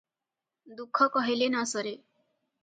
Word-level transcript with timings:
ଦୁଃଖ 0.79 1.09
କହିଲେ 1.17 1.51
ନ 1.51 1.63
ସରେ। 1.73 1.93